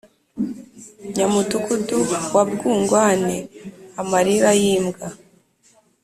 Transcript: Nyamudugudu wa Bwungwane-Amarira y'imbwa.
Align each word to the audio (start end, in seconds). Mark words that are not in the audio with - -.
Nyamudugudu 1.15 1.97
wa 2.33 2.43
Bwungwane-Amarira 2.49 4.49
y'imbwa. 4.61 5.07